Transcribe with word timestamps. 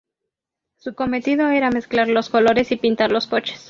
Su 0.79 0.95
cometido 0.95 1.49
era 1.51 1.69
mezclar 1.69 2.07
los 2.07 2.29
colores 2.31 2.71
y 2.71 2.75
pintar 2.75 3.11
los 3.11 3.27
coches. 3.27 3.59